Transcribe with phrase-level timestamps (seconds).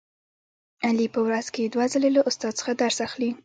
[0.87, 3.29] علي په ورځ کې دوه ځلې له استاد څخه درس اخلي.